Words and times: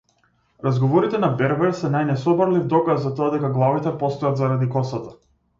Разговорите 0.67 1.19
на 1.23 1.29
бербер 1.41 1.75
се 1.81 1.91
најнесоборлив 1.97 2.65
доказ 2.73 3.05
за 3.07 3.15
тоа 3.21 3.29
дека 3.37 3.55
главите 3.61 3.97
постојат 4.03 4.43
заради 4.45 4.73
косата. 4.79 5.19